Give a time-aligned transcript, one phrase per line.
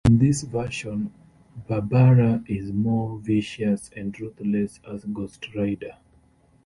[0.05, 1.13] In this version,
[1.67, 5.95] Barbara is more vicious and ruthless as Ghost Rider.